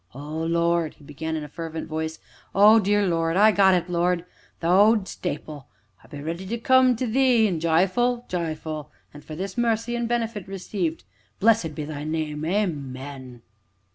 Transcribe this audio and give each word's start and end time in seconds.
"O 0.15 0.43
Lord!" 0.43 0.95
he 0.95 1.03
began 1.03 1.35
in 1.35 1.43
a 1.43 1.47
fervent 1.47 1.87
voice, 1.87 2.17
"O 2.55 2.79
dear 2.79 3.05
Lord! 3.05 3.37
I 3.37 3.51
got 3.51 3.75
it, 3.75 3.87
Lord 3.87 4.25
th' 4.59 4.63
owd 4.63 5.05
stapil 5.07 5.65
I 6.03 6.07
be 6.07 6.19
ready 6.19 6.47
to 6.47 6.57
come 6.57 6.95
to 6.95 7.05
Thee, 7.05 7.47
an' 7.47 7.59
j'yful 7.59 8.27
j'yful! 8.27 8.87
an' 9.13 9.21
for 9.21 9.35
this 9.35 9.59
mercy, 9.59 9.95
an' 9.95 10.07
benefit 10.07 10.47
received 10.47 11.03
blessed 11.39 11.75
be 11.75 11.85
Thy 11.85 12.03
name. 12.03 12.43
Amen!" 12.45 13.43